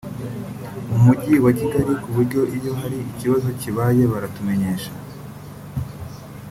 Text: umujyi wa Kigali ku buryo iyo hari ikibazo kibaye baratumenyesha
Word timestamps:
umujyi 0.95 1.35
wa 1.45 1.51
Kigali 1.59 1.93
ku 2.01 2.09
buryo 2.15 2.39
iyo 2.57 2.71
hari 2.79 2.97
ikibazo 3.11 3.47
kibaye 3.59 4.03
baratumenyesha 4.11 4.91